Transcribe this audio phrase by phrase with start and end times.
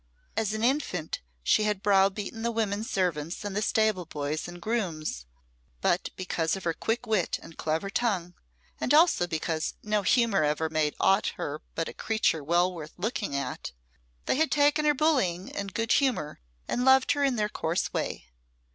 [0.35, 5.27] As an infant she had browbeaten the women servants and the stable boys and grooms;
[5.79, 8.33] but because of her quick wit and clever tongue,
[8.79, 11.33] and also because no humour ever made her aught
[11.75, 13.73] but a creature well worth looking at,
[14.25, 18.25] they had taken her bullying in good humour and loved her in their coarse way.